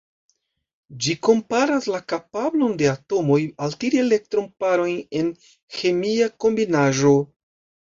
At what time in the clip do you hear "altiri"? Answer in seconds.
3.67-4.01